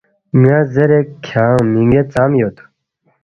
”ن٘یا 0.39 0.59
زیرے 0.73 0.99
کِھدانگ 1.25 1.67
مِنگے 1.73 2.01
ژام 2.11 2.31
یود؟“ 2.39 2.57